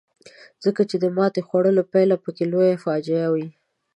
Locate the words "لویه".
2.51-2.77